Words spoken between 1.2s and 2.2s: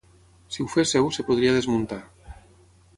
podria desmuntar